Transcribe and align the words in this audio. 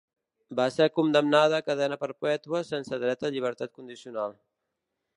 Va 0.59 0.63
ser 0.75 0.87
condemnada 0.95 1.59
a 1.59 1.67
cadena 1.69 1.99
perpètua 2.05 2.65
sense 2.73 3.01
dret 3.07 3.29
a 3.31 3.35
llibertat 3.37 3.77
condicional. 3.81 4.39